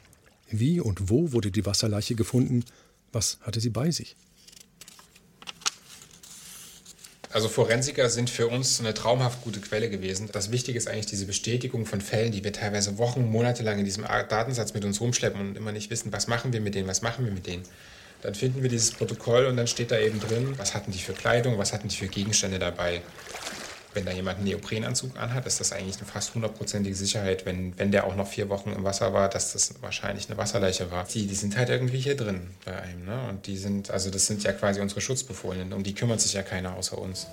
[0.50, 2.64] Wie und wo wurde die Wasserleiche gefunden?
[3.12, 4.16] Was hatte sie bei sich?
[7.34, 10.30] Also Forensiker sind für uns eine traumhaft gute Quelle gewesen.
[10.34, 13.86] Das Wichtige ist eigentlich diese Bestätigung von Fällen, die wir teilweise Wochen, Monate lang in
[13.86, 17.02] diesem Datensatz mit uns rumschleppen und immer nicht wissen, was machen wir mit denen, was
[17.02, 17.64] machen wir mit denen.
[18.22, 21.14] Dann finden wir dieses Protokoll und dann steht da eben drin, was hatten die für
[21.14, 23.02] Kleidung, was hatten die für Gegenstände dabei.
[23.94, 27.92] Wenn da jemand einen Neoprenanzug anhat, ist das eigentlich eine fast hundertprozentige Sicherheit, wenn, wenn
[27.92, 31.04] der auch noch vier Wochen im Wasser war, dass das wahrscheinlich eine Wasserleiche war.
[31.04, 33.04] Die, die sind halt irgendwie hier drin bei einem.
[33.06, 33.20] Ne?
[33.30, 35.74] Und die sind, also das sind ja quasi unsere Schutzbefohlenen.
[35.74, 37.28] Um die kümmert sich ja keiner außer uns.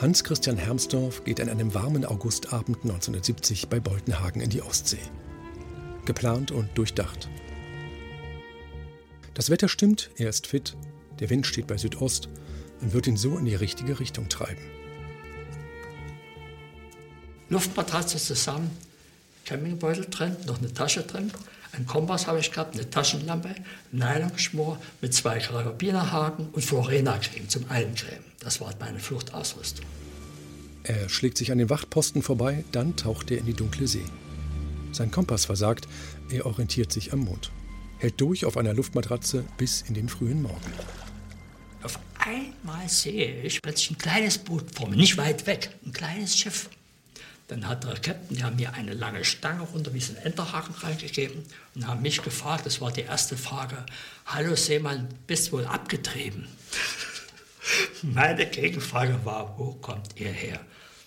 [0.00, 4.98] Hans-Christian Hermsdorf geht an einem warmen Augustabend 1970 bei Boltenhagen in die Ostsee.
[6.04, 7.28] Geplant und durchdacht.
[9.34, 10.76] Das Wetter stimmt, er ist fit,
[11.18, 12.28] der Wind steht bei Südost
[12.80, 14.62] und wird ihn so in die richtige Richtung treiben.
[17.48, 18.70] Luftmatratze zusammen,
[19.44, 21.32] Campingbeutel drin, noch eine Tasche drin,
[21.72, 23.54] ein Kompass habe ich gehabt, eine Taschenlampe,
[23.92, 28.24] Nylonschmor mit zwei Karabinerhaken und Florena-Creme zum Eincremen.
[28.40, 29.86] Das war meine Fluchtausrüstung.
[30.82, 34.04] Er schlägt sich an den Wachtposten vorbei, dann taucht er in die dunkle See.
[34.92, 35.86] Sein Kompass versagt,
[36.30, 37.52] er orientiert sich am Mond.
[38.00, 40.72] Hält durch auf einer Luftmatratze bis in den frühen Morgen.
[41.82, 46.36] Auf einmal sehe ich plötzlich ein kleines Boot vor mir, nicht weit weg, ein kleines
[46.36, 46.70] Schiff.
[47.48, 51.42] Dann hat der Captain, haben mir eine lange Stange runter wie so einen Enterhaken reingegeben
[51.74, 53.84] und haben mich gefragt, das war die erste Frage,
[54.24, 56.48] hallo Seemann, bist wohl abgetrieben?
[58.02, 60.60] Meine Gegenfrage war, wo kommt ihr her?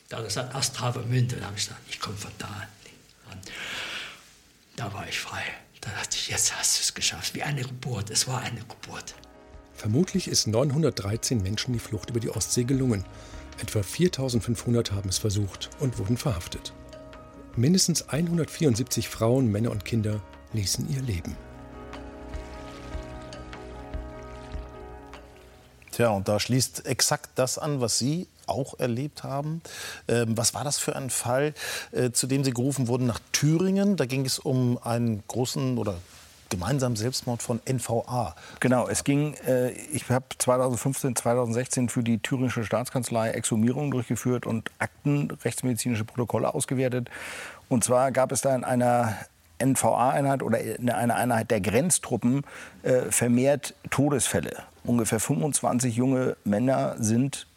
[0.10, 1.38] Da hat er gesagt, erst Travemünde.
[1.38, 2.68] Da habe ich gesagt, ich komme von da.
[4.76, 5.44] Da war ich frei.
[5.84, 7.36] Da dachte ich, jetzt hast du es geschafft.
[7.36, 8.10] Wie eine Geburt.
[8.10, 9.16] Es war eine Geburt.
[9.74, 13.06] Vermutlich ist 913 Menschen die Flucht über die Ostsee gelungen.
[13.62, 16.74] Etwa 4500 haben es versucht und wurden verhaftet.
[17.58, 20.22] Mindestens 174 Frauen, Männer und Kinder
[20.54, 21.36] ließen ihr Leben.
[25.92, 29.62] Tja, und da schließt exakt das an, was Sie auch erlebt haben.
[30.08, 31.54] Ähm, was war das für ein Fall,
[31.92, 33.96] äh, zu dem Sie gerufen wurden nach Thüringen?
[33.96, 35.96] Da ging es um einen großen oder
[36.54, 38.36] gemeinsamen Selbstmord von NVA.
[38.60, 44.70] Genau, es ging, äh, ich habe 2015, 2016 für die thüringische Staatskanzlei Exhumierungen durchgeführt und
[44.78, 47.10] Akten, rechtsmedizinische Protokolle ausgewertet.
[47.70, 49.18] Und zwar gab es da in einer
[49.64, 52.44] NVA-Einheit oder in einer Einheit der Grenztruppen
[52.84, 54.64] äh, vermehrt Todesfälle.
[54.84, 57.48] Ungefähr 25 junge Männer sind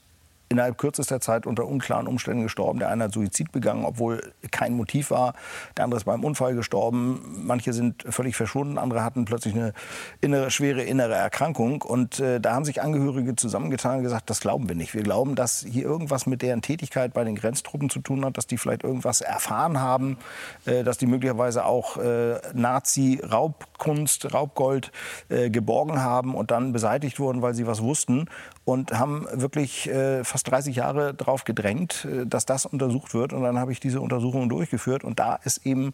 [0.48, 2.78] innerhalb kürzester Zeit unter unklaren Umständen gestorben.
[2.78, 5.34] Der eine hat Suizid begangen, obwohl kein Motiv war.
[5.76, 7.44] Der andere ist beim Unfall gestorben.
[7.44, 9.72] Manche sind völlig verschwunden, andere hatten plötzlich eine
[10.20, 11.82] innere, schwere innere Erkrankung.
[11.82, 14.94] Und äh, da haben sich Angehörige zusammengetan und gesagt, das glauben wir nicht.
[14.94, 18.46] Wir glauben, dass hier irgendwas mit deren Tätigkeit bei den Grenztruppen zu tun hat, dass
[18.46, 20.18] die vielleicht irgendwas erfahren haben,
[20.64, 24.92] äh, dass die möglicherweise auch äh, Nazi-Raubkunst, Raubgold
[25.28, 28.28] äh, geborgen haben und dann beseitigt wurden, weil sie was wussten
[28.66, 33.32] und haben wirklich äh, fast 30 Jahre darauf gedrängt, äh, dass das untersucht wird.
[33.32, 35.04] Und dann habe ich diese Untersuchungen durchgeführt.
[35.04, 35.92] Und da ist eben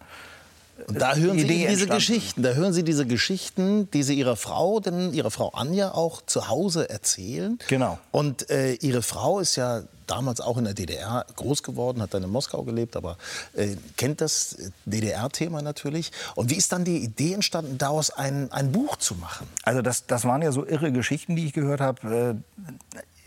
[0.87, 1.95] und da hören Sie diese entstanden.
[1.95, 6.23] Geschichten, da hören Sie diese Geschichten, die Sie Ihrer Frau, denn Ihre Frau Anja auch
[6.23, 7.59] zu Hause erzählen.
[7.68, 7.99] Genau.
[8.11, 12.23] Und äh, Ihre Frau ist ja damals auch in der DDR groß geworden, hat dann
[12.23, 13.16] in Moskau gelebt, aber
[13.55, 16.12] äh, kennt das DDR-Thema natürlich.
[16.35, 19.49] Und wie ist dann die Idee entstanden, daraus ein, ein Buch zu machen?
[19.62, 22.42] Also das, das waren ja so irre Geschichten, die ich gehört habe.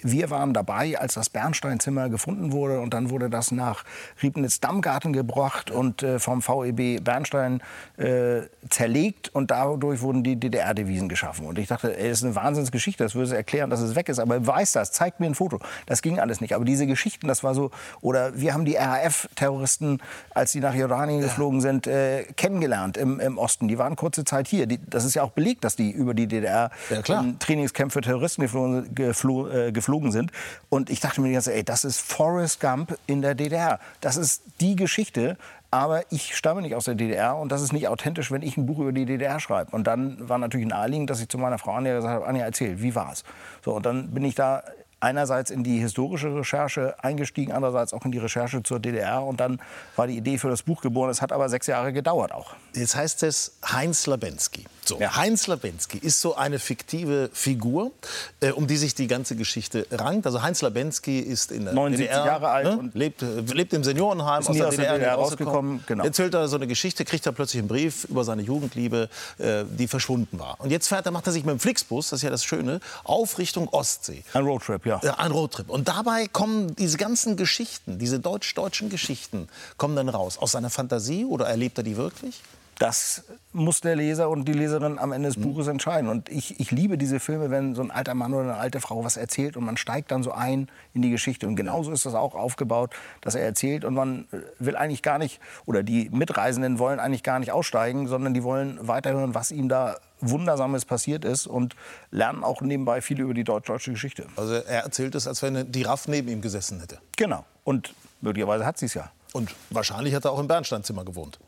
[0.05, 3.83] Äh, wir waren dabei, als das Bernsteinzimmer gefunden wurde und dann wurde das nach
[4.21, 7.61] Riebnitz-Dammgarten gebracht und äh, vom VEB Bernstein
[7.97, 11.45] äh, zerlegt und dadurch wurden die DDR-Devisen geschaffen.
[11.45, 14.19] Und ich dachte, ey, das ist eine Wahnsinnsgeschichte, das würde erklären, dass es weg ist,
[14.19, 15.59] aber weiß das, zeigt mir ein Foto.
[15.85, 16.55] Das ging alles nicht.
[16.55, 20.01] Aber diese Geschichten, das war so, oder wir haben die RAF-Terroristen,
[20.33, 23.67] als die nach Jordanien geflogen sind, äh, kennengelernt im, im, Osten.
[23.67, 24.65] Die waren kurze Zeit hier.
[24.65, 26.71] Die, das ist ja auch belegt, dass die über die DDR
[27.07, 30.31] ja, Trainingskämpfe Terroristen geflogen, geflo, äh, geflogen geflogen sind.
[30.69, 33.79] Und ich dachte mir die ganze Zeit, ey, das ist Forrest Gump in der DDR.
[34.01, 35.37] Das ist die Geschichte.
[35.71, 38.65] Aber ich stamme nicht aus der DDR und das ist nicht authentisch, wenn ich ein
[38.65, 39.75] Buch über die DDR schreibe.
[39.75, 42.81] Und dann war natürlich naheliegend, dass ich zu meiner Frau Anja gesagt habe, Anja, erzähl,
[42.81, 43.25] wie war's?
[43.61, 44.63] So, und dann bin ich da
[45.05, 49.23] einerseits in die historische Recherche eingestiegen, andererseits auch in die Recherche zur DDR.
[49.23, 49.61] Und dann
[49.95, 51.11] war die Idee für das Buch geboren.
[51.11, 52.55] Es hat aber sechs Jahre gedauert auch.
[52.73, 54.65] Jetzt heißt es Heinz Labensky.
[54.83, 55.15] So, ja.
[55.15, 57.91] Heinz Labensky ist so eine fiktive Figur,
[58.39, 60.27] äh, um die sich die ganze Geschichte rankt.
[60.27, 62.77] Also Heinz Labensky ist in der 79 DDR, Jahre alt ne?
[62.77, 65.83] und lebt, äh, lebt im Seniorenheim aus der, aus der DDR, rausgekommen.
[65.87, 66.03] Genau.
[66.03, 69.87] Erzählt er so eine Geschichte, kriegt er plötzlich einen Brief über seine Jugendliebe, äh, die
[69.87, 70.59] verschwunden war.
[70.59, 72.79] Und jetzt fährt er, macht er sich mit dem Flixbus, das ist ja das Schöne,
[73.03, 74.23] auf Richtung Ostsee.
[74.33, 74.94] Ein Roadtrip, ja.
[75.03, 75.69] Ein Roadtrip.
[75.69, 80.37] Und dabei kommen diese ganzen Geschichten, diese deutsch-deutschen Geschichten, kommen dann raus.
[80.37, 82.41] Aus seiner Fantasie oder erlebt er die wirklich?
[82.79, 85.43] Das muss der Leser und die Leserin am Ende des mhm.
[85.43, 86.09] Buches entscheiden.
[86.09, 89.03] Und ich, ich liebe diese Filme, wenn so ein alter Mann oder eine alte Frau
[89.05, 91.47] was erzählt und man steigt dann so ein in die Geschichte.
[91.47, 95.17] Und genauso ist das auch aufgebaut, dass er erzählt und man äh, will eigentlich gar
[95.17, 99.69] nicht, oder die Mitreisenden wollen eigentlich gar nicht aussteigen, sondern die wollen weiterhören, was ihm
[99.69, 101.75] da Wundersames passiert ist und
[102.11, 104.25] lernen auch nebenbei viel über die deutsch-deutsche Geschichte.
[104.35, 106.99] Also er erzählt es, als wenn eine Giraffe neben ihm gesessen hätte.
[107.15, 107.45] Genau.
[107.63, 109.11] Und möglicherweise hat sie es ja.
[109.33, 111.39] Und wahrscheinlich hat er auch im Bernsteinzimmer gewohnt.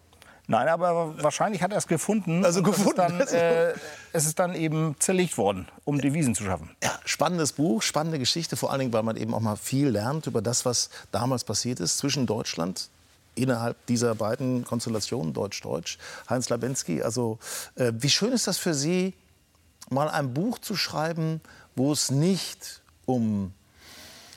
[0.49, 2.45] Nein, aber wahrscheinlich hat er es gefunden.
[2.45, 3.19] Also gefunden.
[3.19, 3.73] Es ist, dann, äh,
[4.13, 6.71] es ist dann eben zerlegt worden, um Devisen zu schaffen.
[6.81, 10.25] Ja, spannendes Buch, spannende Geschichte, vor allen Dingen, weil man eben auch mal viel lernt
[10.25, 12.89] über das, was damals passiert ist zwischen Deutschland
[13.36, 15.97] innerhalb dieser beiden Konstellationen, Deutsch-Deutsch,
[16.29, 17.03] Heinz Labensky.
[17.03, 17.39] Also,
[17.75, 19.13] äh, wie schön ist das für Sie,
[19.89, 21.41] mal ein Buch zu schreiben,
[21.75, 23.53] wo es nicht um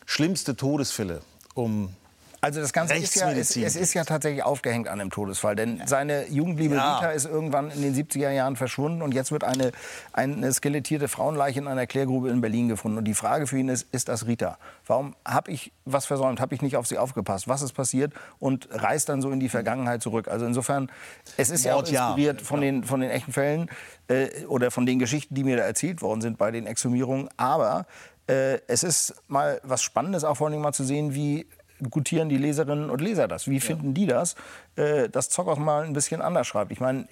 [0.07, 1.23] schlimmste Todesfälle,
[1.55, 1.95] um
[2.43, 5.57] also das Ganze ist ja, es, es, ist ja tatsächlich aufgehängt an dem Todesfall.
[5.57, 6.97] Denn seine Jugendliebe ja.
[6.97, 9.03] Rita ist irgendwann in den 70er Jahren verschwunden.
[9.03, 9.73] Und jetzt wird eine,
[10.13, 12.97] eine skelettierte Frauenleiche in einer Klärgrube in Berlin gefunden.
[12.97, 14.57] Und die Frage für ihn ist, ist das Rita?
[14.87, 16.41] Warum habe ich was versäumt?
[16.41, 17.47] Habe ich nicht auf sie aufgepasst?
[17.47, 18.15] Was ist passiert?
[18.39, 20.29] Und reist dann so in die Vergangenheit zurück.
[20.29, 20.91] Also insofern,
[21.37, 22.47] es ist Mord, ja auch inspiriert ja.
[22.47, 23.71] Von, den, von den echten Fällen
[24.09, 27.29] äh, oder von den Geschichten, die mir da erzählt worden sind bei den Exhumierungen.
[27.37, 27.87] Aber
[28.29, 31.47] äh, es ist mal was Spannendes auch vor allem mal zu sehen, wie
[31.89, 33.49] gutieren die Leserinnen und Leser das?
[33.49, 34.35] Wie finden die das,
[34.77, 36.73] äh, dass Zockers mal ein bisschen anders schreibt?
[36.73, 37.07] Ich meine,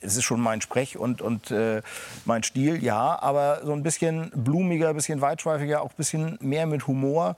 [0.00, 1.82] es ist schon mein Sprech und, und äh,
[2.24, 6.66] mein Stil, ja, aber so ein bisschen blumiger, ein bisschen weitschweifiger, auch ein bisschen mehr
[6.66, 7.36] mit Humor.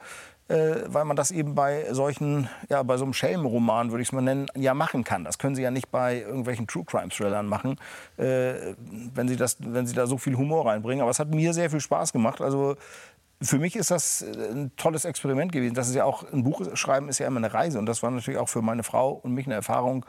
[0.49, 4.13] Äh, weil man das eben bei solchen, ja, bei so einem Schelmenroman, würde ich es
[4.13, 5.23] mal nennen, ja machen kann.
[5.23, 7.77] Das können Sie ja nicht bei irgendwelchen True Crime Thrillern machen,
[8.17, 8.75] äh,
[9.13, 11.03] wenn, Sie das, wenn Sie da so viel Humor reinbringen.
[11.03, 12.41] Aber es hat mir sehr viel Spaß gemacht.
[12.41, 12.77] Also
[13.41, 15.75] für mich ist das äh, ein tolles Experiment gewesen.
[15.75, 18.11] Das ist ja auch ein Buch schreiben ist ja immer eine Reise und das war
[18.11, 20.05] natürlich auch für meine Frau und mich eine Erfahrung,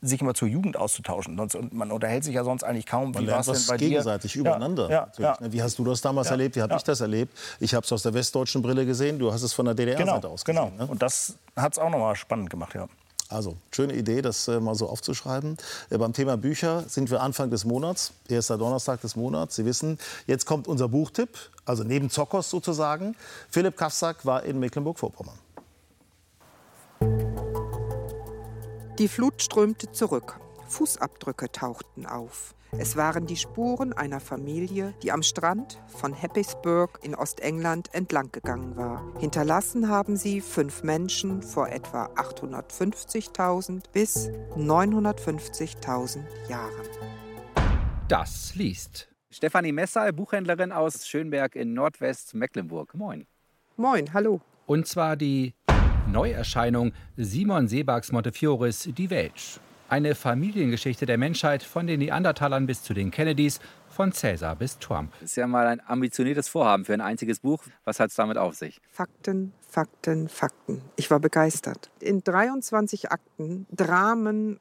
[0.00, 1.38] sich immer zur Jugend auszutauschen.
[1.38, 3.12] und man unterhält sich ja sonst eigentlich kaum.
[3.12, 4.40] Man wie war es denn bei gegenseitig dir?
[4.40, 4.90] übereinander.
[4.90, 5.52] Ja, ja, ja.
[5.52, 6.56] Wie hast du das damals erlebt?
[6.56, 7.36] Wie habe ich das erlebt?
[7.58, 9.18] Ich habe es aus der westdeutschen Brille gesehen.
[9.18, 10.70] Du hast es von der DDR-Seite genau, aus gesehen.
[10.72, 10.84] Genau.
[10.84, 10.90] Ne?
[10.90, 12.74] Und das hat es auch noch mal spannend gemacht.
[12.74, 12.86] Ja.
[13.28, 15.56] Also, schöne Idee, das äh, mal so aufzuschreiben.
[15.90, 19.56] Äh, beim Thema Bücher sind wir Anfang des Monats, erster Donnerstag des Monats.
[19.56, 21.30] Sie wissen, jetzt kommt unser Buchtipp,
[21.64, 23.16] also neben Zockers sozusagen.
[23.50, 25.38] Philipp Kafsack war in Mecklenburg-Vorpommern.
[28.98, 30.38] Die Flut strömte zurück.
[30.68, 32.54] Fußabdrücke tauchten auf.
[32.78, 38.76] Es waren die Spuren einer Familie, die am Strand von Happisburg in Ostengland entlang gegangen
[38.76, 39.14] war.
[39.20, 46.88] Hinterlassen haben sie fünf Menschen vor etwa 850.000 bis 950.000 Jahren.
[48.08, 52.94] Das liest Stefanie Messer, Buchhändlerin aus Schönberg in Nordwest-Mecklenburg.
[52.94, 53.26] Moin.
[53.76, 54.40] Moin, hallo.
[54.66, 55.54] Und zwar die
[56.08, 59.60] Neuerscheinung Simon Sebags Montefioris Die Welt.
[59.94, 65.12] Eine Familiengeschichte der Menschheit von den Neandertalern bis zu den Kennedys, von Cäsar bis Trump.
[65.20, 67.62] Das ist ja mal ein ambitioniertes Vorhaben für ein einziges Buch.
[67.84, 68.80] Was hat es damit auf sich?
[68.90, 70.82] Fakten, Fakten, Fakten.
[70.96, 71.92] Ich war begeistert.
[72.00, 74.58] In 23 Akten, Dramen,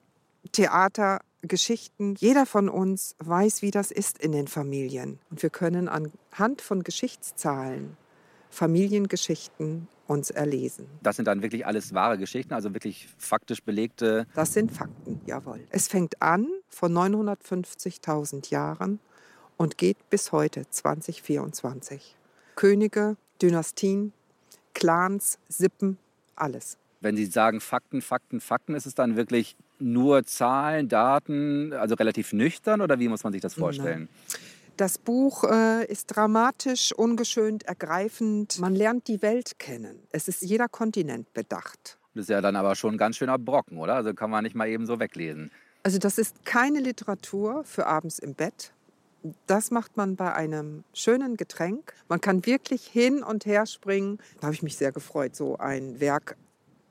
[0.52, 2.14] Theater, Geschichten.
[2.20, 5.18] Jeder von uns weiß, wie das ist in den Familien.
[5.32, 7.98] Und wir können anhand von Geschichtszahlen
[8.52, 10.88] Familiengeschichten uns erlesen.
[11.02, 14.28] Das sind dann wirklich alles wahre Geschichten, also wirklich faktisch belegte.
[14.36, 15.62] Das sind Fakten, jawohl.
[15.70, 19.00] Es fängt an vor 950.000 Jahren
[19.58, 22.16] und geht bis heute 2024.
[22.56, 24.14] Könige, Dynastien,
[24.74, 25.98] Clans, Sippen,
[26.36, 26.78] alles.
[27.02, 32.32] Wenn Sie sagen Fakten, Fakten, Fakten, ist es dann wirklich nur Zahlen, Daten, also relativ
[32.32, 34.08] nüchtern oder wie muss man sich das vorstellen?
[34.08, 34.40] Nein.
[34.78, 38.60] Das Buch äh, ist dramatisch, ungeschönt, ergreifend.
[38.60, 40.00] Man lernt die Welt kennen.
[40.12, 42.00] Es ist jeder Kontinent bedacht.
[42.16, 43.96] Das ist ja dann aber schon ein ganz schöner Brocken, oder?
[43.96, 45.52] Also kann man nicht mal eben so weglesen.
[45.84, 48.74] Also das ist keine Literatur für abends im Bett.
[49.46, 51.94] Das macht man bei einem schönen Getränk.
[52.10, 54.18] Man kann wirklich hin und her springen.
[54.40, 56.36] Da habe ich mich sehr gefreut, so ein Werk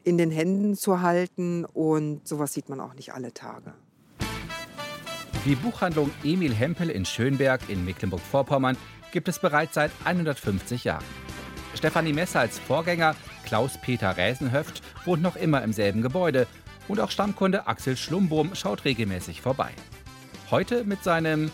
[0.04, 1.64] in den Händen zu halten.
[1.64, 3.74] Und sowas sieht man auch nicht alle Tage.
[5.44, 8.76] Die Buchhandlung Emil Hempel in Schönberg in Mecklenburg-Vorpommern
[9.11, 11.05] gibt es bereits seit 150 Jahren.
[11.74, 16.46] Stefanie Messer als Vorgänger, Klaus-Peter Räsenhöft, wohnt noch immer im selben Gebäude
[16.87, 19.70] und auch Stammkunde Axel Schlumbrum schaut regelmäßig vorbei.
[20.52, 21.50] Heute mit seinem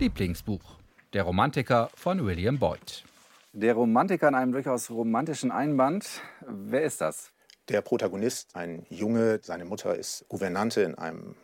[0.00, 0.76] Lieblingsbuch,
[1.12, 3.04] Der Romantiker von William Boyd.
[3.52, 6.22] Der Romantiker in einem durchaus romantischen Einband.
[6.44, 7.30] Wer ist das?
[7.68, 11.36] Der Protagonist, ein Junge, seine Mutter ist Gouvernante in einem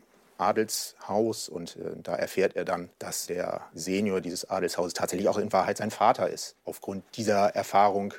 [0.43, 5.53] Adelshaus und äh, da erfährt er dann, dass der Senior dieses Adelshauses tatsächlich auch in
[5.53, 6.57] Wahrheit sein Vater ist.
[6.65, 8.15] Aufgrund dieser Erfahrung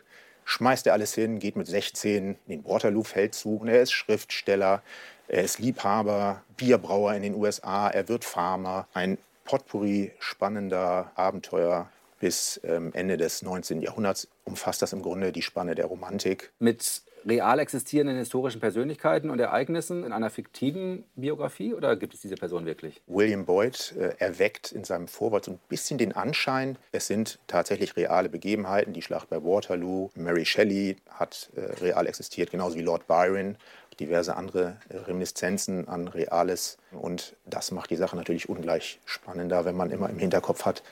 [0.45, 4.81] schmeißt er alles hin, geht mit 16 in den Waterloo-Feldzug und er ist Schriftsteller,
[5.27, 8.87] er ist Liebhaber, Bierbrauer in den USA, er wird Farmer.
[8.93, 13.81] Ein Potpourri spannender Abenteuer bis ähm, Ende des 19.
[13.81, 16.53] Jahrhunderts umfasst das im Grunde die Spanne der Romantik.
[16.59, 22.35] Mit real existierenden historischen Persönlichkeiten und Ereignissen in einer fiktiven Biografie oder gibt es diese
[22.35, 23.01] Person wirklich?
[23.07, 27.95] William Boyd äh, erweckt in seinem Vorwort so ein bisschen den Anschein, es sind tatsächlich
[27.95, 28.93] reale Begebenheiten.
[28.93, 33.57] Die Schlacht bei Waterloo, Mary Shelley hat äh, real existiert, genauso wie Lord Byron
[33.99, 36.77] diverse andere Reminiszenzen an Reales.
[36.91, 40.83] Und das macht die Sache natürlich ungleich spannender, wenn man immer im Hinterkopf hat,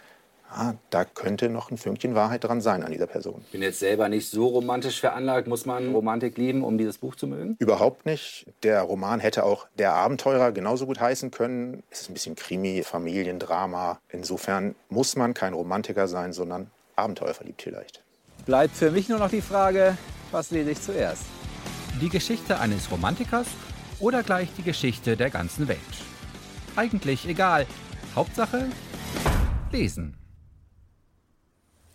[0.52, 3.42] ah, da könnte noch ein Fünkchen Wahrheit dran sein an dieser Person.
[3.46, 5.48] Ich bin jetzt selber nicht so romantisch veranlagt.
[5.48, 7.56] Muss man Romantik lieben, um dieses Buch zu mögen?
[7.60, 8.46] Überhaupt nicht.
[8.64, 11.84] Der Roman hätte auch Der Abenteurer genauso gut heißen können.
[11.90, 14.00] Es ist ein bisschen Krimi, Familiendrama.
[14.10, 18.04] Insofern muss man kein Romantiker sein, sondern abenteuerverliebt vielleicht.
[18.46, 19.98] Bleibt für mich nur noch die Frage,
[20.32, 21.24] was lese ich zuerst?
[22.02, 23.48] Die Geschichte eines Romantikers
[24.00, 25.80] oder gleich die Geschichte der ganzen Welt?
[26.76, 27.66] Eigentlich egal.
[28.16, 28.68] Hauptsache
[29.72, 30.21] lesen.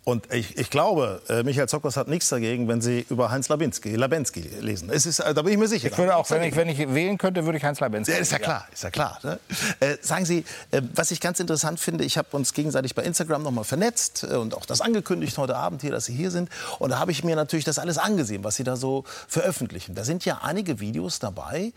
[0.07, 3.93] Und ich, ich glaube, äh, Michael Zockers hat nichts dagegen, wenn Sie über Heinz Labinski,
[3.93, 4.89] Labensky lesen.
[4.89, 5.89] Es ist, äh, da bin ich mir sicher.
[5.89, 8.13] Ich würde auch, wenn ich, wenn ich wählen könnte, würde ich Heinz Labensky.
[8.13, 9.19] Ja, ist ja klar, ist ja klar.
[9.23, 9.37] Ne?
[9.81, 13.43] Äh, sagen Sie, äh, was ich ganz interessant finde, ich habe uns gegenseitig bei Instagram
[13.43, 16.49] noch mal vernetzt äh, und auch das angekündigt heute Abend hier, dass Sie hier sind.
[16.79, 19.93] Und da habe ich mir natürlich das alles angesehen, was Sie da so veröffentlichen.
[19.93, 21.73] Da sind ja einige Videos dabei,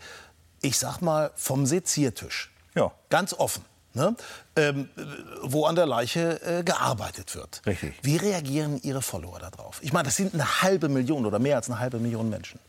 [0.61, 2.49] ich sag mal, vom Seziertisch.
[2.75, 2.93] Ja.
[3.09, 3.65] Ganz offen.
[3.93, 4.15] Ne?
[4.55, 4.87] Ähm,
[5.43, 7.61] wo an der Leiche äh, gearbeitet wird.
[7.65, 7.93] Richtig.
[8.03, 9.79] Wie reagieren Ihre Follower darauf?
[9.81, 12.59] Ich meine, das sind eine halbe Million oder mehr als eine halbe Million Menschen.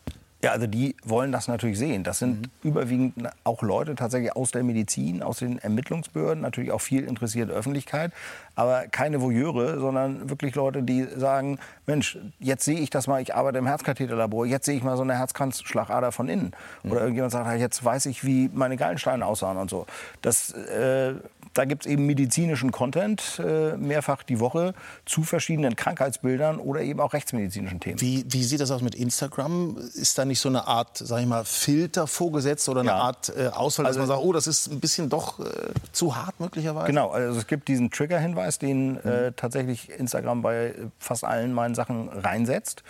[0.42, 2.02] Ja, also die wollen das natürlich sehen.
[2.02, 2.70] Das sind Mhm.
[2.70, 8.10] überwiegend auch Leute tatsächlich aus der Medizin, aus den Ermittlungsbehörden, natürlich auch viel interessierte Öffentlichkeit,
[8.54, 13.34] aber keine Voyeure, sondern wirklich Leute, die sagen, Mensch, jetzt sehe ich das mal, ich
[13.34, 16.52] arbeite im Herzkatheterlabor, jetzt sehe ich mal so eine Herzkranzschlagader von innen.
[16.82, 16.90] Mhm.
[16.92, 19.86] Oder irgendjemand sagt, "Ah, jetzt weiß ich, wie meine Gallensteine aussahen und so.
[20.20, 21.14] Das, äh,
[21.54, 24.72] da gibt es eben medizinischen Content äh, mehrfach die Woche
[25.04, 28.00] zu verschiedenen Krankheitsbildern oder eben auch rechtsmedizinischen Themen.
[28.00, 29.76] Wie, wie sieht das aus mit Instagram?
[29.94, 32.96] Ist da nicht so eine Art, sag ich mal, Filter vorgesetzt oder eine Ja.
[32.98, 35.44] Art äh, Auswahl, dass Also- man sagt, oh, das ist ein bisschen doch äh,
[35.92, 36.86] zu hart möglicherweise?
[36.86, 42.08] Genau, also es gibt diesen Trigger-Hinweis, den äh, tatsächlich Instagram bei fast allen meinen Sachen
[42.08, 42.82] reinsetzt.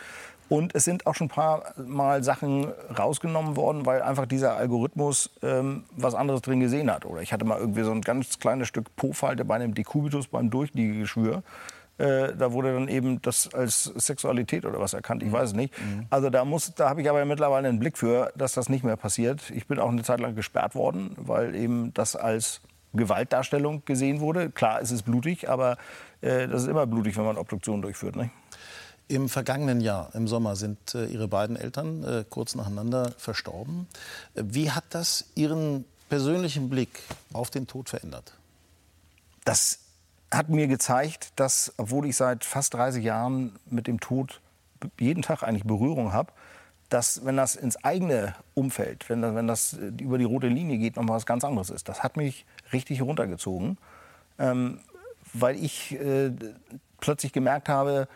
[0.49, 2.67] Und es sind auch schon ein paar Mal Sachen
[2.99, 7.07] rausgenommen worden, weil einfach dieser Algorithmus ähm, was anderes drin gesehen hat.
[7.07, 10.51] Oder ich hatte mal irgendwie so ein ganz kleines Stück Po-Falte bei einem Dekubitus beim
[10.51, 11.43] Durchliegegeschwür.
[11.97, 15.73] Äh, da wurde dann eben das als Sexualität oder was erkannt, ich weiß es nicht.
[16.11, 18.97] Also da, muss- da habe ich aber mittlerweile einen Blick für, dass das nicht mehr
[18.97, 19.51] passiert.
[19.55, 22.61] Ich bin auch eine Zeit lang gesperrt worden, weil eben das als
[22.95, 24.51] Gewaltdarstellung gesehen wurde.
[24.51, 25.77] Klar, es ist blutig, aber
[26.21, 28.17] äh, das ist immer blutig, wenn man Obduktionen durchführt.
[28.17, 28.31] Ne?
[29.09, 33.87] Im vergangenen Jahr, im Sommer, sind äh, Ihre beiden Eltern äh, kurz nacheinander verstorben.
[34.35, 37.01] Wie hat das Ihren persönlichen Blick
[37.33, 38.35] auf den Tod verändert?
[39.45, 39.81] Das
[40.31, 44.41] hat mir gezeigt, dass, obwohl ich seit fast 30 Jahren mit dem Tod
[44.99, 46.33] jeden Tag eigentlich Berührung habe,
[46.89, 50.79] dass, wenn das ins eigene Umfeld, wenn das, wenn das äh, über die rote Linie
[50.79, 51.89] geht, noch mal was ganz anderes ist.
[51.89, 53.79] Das hat mich richtig runtergezogen,
[54.39, 54.81] ähm,
[55.33, 56.31] weil ich äh,
[57.01, 58.09] plötzlich gemerkt habe,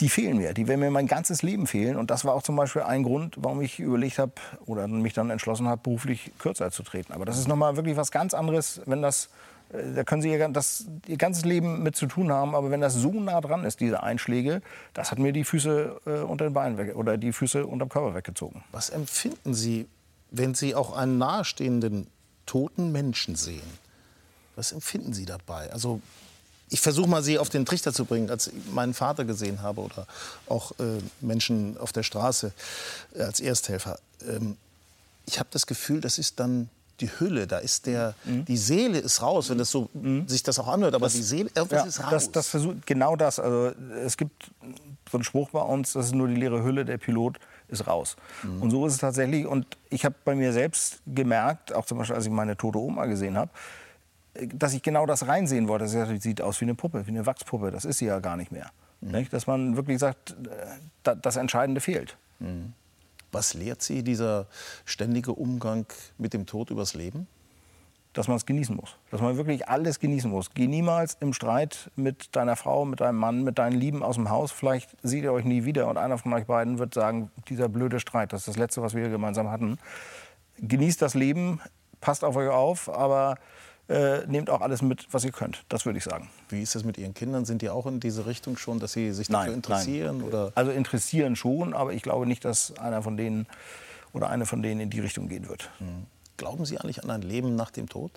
[0.00, 0.54] die fehlen mir.
[0.54, 1.96] Die werden mir mein ganzes Leben fehlen.
[1.96, 4.32] Und das war auch zum Beispiel ein Grund, warum ich überlegt habe
[4.66, 7.12] oder mich dann entschlossen habe, beruflich kürzer zu treten.
[7.12, 9.28] Aber das ist nochmal wirklich was ganz anderes, wenn das,
[9.72, 12.54] äh, da können Sie ihr, das, ihr ganzes Leben mit zu tun haben.
[12.54, 14.62] Aber wenn das so nah dran ist, diese Einschläge,
[14.94, 18.14] das hat mir die Füße äh, unter den Beinen weg, oder die Füße unterm Körper
[18.14, 18.62] weggezogen.
[18.70, 19.88] Was empfinden Sie,
[20.30, 22.06] wenn Sie auch einen nahestehenden
[22.48, 23.78] toten Menschen sehen?
[24.56, 25.70] Was empfinden Sie dabei?
[25.72, 26.00] Also
[26.70, 29.80] ich versuche mal, Sie auf den Trichter zu bringen, als ich meinen Vater gesehen habe
[29.80, 30.06] oder
[30.48, 32.52] auch äh, Menschen auf der Straße
[33.14, 33.98] äh, als Ersthelfer.
[34.26, 34.56] Ähm,
[35.26, 36.68] ich habe das Gefühl, das ist dann
[37.00, 39.88] die Hülle, da ist der, die Seele ist raus, wenn das so
[40.26, 42.10] sich das auch anhört, aber die Seele, irgendwas ist raus.
[42.10, 43.38] das, das versucht, genau das.
[43.38, 43.72] Also,
[44.04, 44.50] es gibt
[45.08, 48.16] so einen Spruch bei uns, das ist nur die leere Hülle, der Pilot ist raus.
[48.42, 48.62] Mhm.
[48.62, 49.46] Und so ist es tatsächlich.
[49.46, 53.06] Und ich habe bei mir selbst gemerkt, auch zum Beispiel, als ich meine tote Oma
[53.06, 53.50] gesehen habe,
[54.54, 55.86] dass ich genau das reinsehen wollte.
[55.86, 57.70] Die sieht aus wie eine Puppe, wie eine Wachspuppe.
[57.70, 58.70] Das ist sie ja gar nicht mehr.
[59.00, 59.28] Mhm.
[59.30, 60.34] Dass man wirklich sagt, äh,
[61.02, 62.16] da- das Entscheidende fehlt.
[63.32, 64.46] Was lehrt Sie dieser
[64.84, 65.86] ständige Umgang
[66.18, 67.26] mit dem Tod übers Leben?
[68.18, 68.96] Dass man es genießen muss.
[69.12, 70.50] Dass man wirklich alles genießen muss.
[70.52, 74.28] Geh niemals im Streit mit deiner Frau, mit deinem Mann, mit deinen Lieben aus dem
[74.28, 74.50] Haus.
[74.50, 78.00] Vielleicht seht ihr euch nie wieder und einer von euch beiden wird sagen, dieser blöde
[78.00, 79.78] Streit, das ist das Letzte, was wir gemeinsam hatten.
[80.58, 81.60] Genießt das Leben,
[82.00, 83.36] passt auf euch auf, aber
[83.88, 85.64] äh, nehmt auch alles mit, was ihr könnt.
[85.68, 86.28] Das würde ich sagen.
[86.48, 87.44] Wie ist das mit Ihren Kindern?
[87.44, 90.24] Sind die auch in diese Richtung schon, dass sie sich dafür interessieren?
[90.24, 90.50] Oder?
[90.56, 93.46] Also interessieren schon, aber ich glaube nicht, dass einer von denen
[94.12, 95.70] oder eine von denen in die Richtung gehen wird.
[96.38, 98.12] Glauben Sie eigentlich an ein Leben nach dem Tod?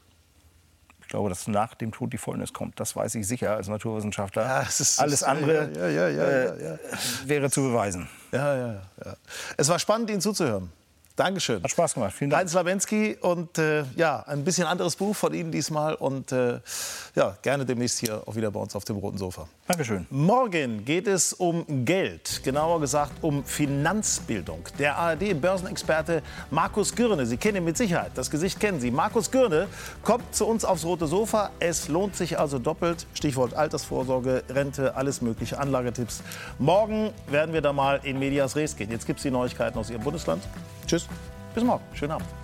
[1.02, 2.80] Ich glaube, dass nach dem Tod die Fäulnis kommt.
[2.80, 4.44] Das weiß ich sicher als Naturwissenschaftler.
[4.44, 6.78] Ja, es ist- Alles es- andere ja, ja, äh,
[7.26, 8.08] wäre zu beweisen.
[8.32, 9.16] Ja, ja, ja.
[9.58, 10.72] Es war spannend, Ihnen zuzuhören.
[11.16, 11.62] Dankeschön.
[11.64, 12.14] Hat Spaß gemacht.
[12.14, 12.42] Vielen Dank.
[12.42, 16.60] Heinz Labensky und äh, ja, ein bisschen anderes Buch von Ihnen diesmal und äh,
[17.16, 19.48] ja, gerne demnächst hier auch wieder bei uns auf dem roten Sofa.
[19.68, 20.08] Dankeschön.
[20.10, 24.68] Morgen geht es um Geld, genauer gesagt um Finanzbildung.
[24.80, 28.92] Der ARD-Börsenexperte Markus Gürne, Sie kennen ihn mit Sicherheit, das Gesicht kennen Sie.
[28.92, 29.68] Markus Gürne
[30.04, 31.52] kommt zu uns aufs rote Sofa.
[31.60, 33.06] Es lohnt sich also doppelt.
[33.14, 36.22] Stichwort Altersvorsorge, Rente, alles mögliche Anlagetipps.
[36.60, 38.92] Morgen werden wir da mal in Medias Res gehen.
[38.92, 40.44] Jetzt gibt es die Neuigkeiten aus Ihrem Bundesland.
[40.88, 41.01] Tschüss,
[41.56, 42.41] Pismo, šiandien.